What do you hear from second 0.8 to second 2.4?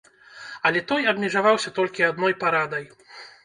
той абмежаваўся толькі адной